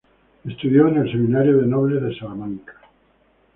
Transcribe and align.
Estudió 0.45 0.87
en 0.87 0.97
el 0.97 1.11
Seminario 1.11 1.57
de 1.59 1.67
Nobles 1.67 2.01
de 2.01 2.17
Salamanca. 2.17 2.73